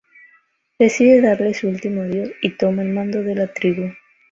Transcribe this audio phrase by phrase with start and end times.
[0.79, 3.91] Decide darle su último adiós y toma el mando de la tribu.